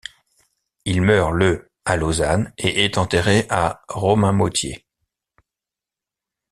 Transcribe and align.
Il 0.85 1.03
meurt 1.03 1.31
le 1.31 1.69
à 1.85 1.95
Lausanne 1.95 2.51
et 2.57 2.85
est 2.85 2.97
enterré 2.97 3.45
à 3.51 3.83
Romainmôtier. 3.87 4.83